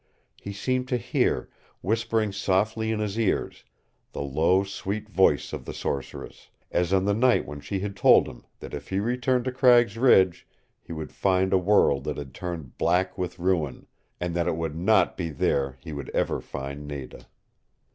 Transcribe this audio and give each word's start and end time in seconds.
He 0.41 0.51
seemed 0.51 0.87
to 0.87 0.97
hear, 0.97 1.47
whispering 1.81 2.31
softly 2.31 2.89
in 2.91 2.99
his 2.99 3.19
ears, 3.19 3.63
the 4.13 4.23
low, 4.23 4.63
sweet 4.63 5.07
voice 5.07 5.53
of 5.53 5.63
the 5.63 5.75
sorceress, 5.75 6.49
as 6.71 6.91
on 6.91 7.05
the 7.05 7.13
night 7.13 7.45
when 7.45 7.59
she 7.59 7.81
had 7.81 7.95
told 7.95 8.27
him 8.27 8.43
that 8.61 8.73
if 8.73 8.89
he 8.89 8.99
returned 8.99 9.45
to 9.45 9.51
Cragg's 9.51 9.99
Ridge 9.99 10.47
he 10.81 10.91
would 10.91 11.11
find 11.13 11.53
a 11.53 11.59
world 11.59 12.05
that 12.05 12.17
had 12.17 12.33
turned 12.33 12.79
black 12.79 13.15
with 13.15 13.37
ruin 13.37 13.85
and 14.19 14.33
that 14.35 14.47
it 14.47 14.55
would 14.55 14.75
not 14.75 15.17
be 15.17 15.29
there 15.29 15.77
he 15.81 15.93
would 15.93 16.09
ever 16.15 16.41
find 16.41 16.87
Nada. 16.87 17.27